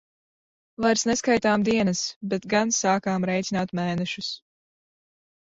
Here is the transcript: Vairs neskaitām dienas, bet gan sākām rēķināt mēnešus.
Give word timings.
Vairs 0.85 1.03
neskaitām 1.09 1.65
dienas, 1.67 2.01
bet 2.33 2.49
gan 2.55 2.73
sākām 2.79 3.29
rēķināt 3.33 3.77
mēnešus. 3.83 4.33